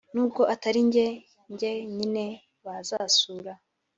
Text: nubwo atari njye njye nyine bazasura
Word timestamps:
nubwo 0.13 0.41
atari 0.53 0.79
njye 0.87 1.07
njye 1.51 1.71
nyine 1.95 2.25
bazasura 2.65 3.53